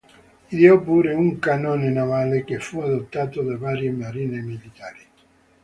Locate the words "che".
2.43-2.57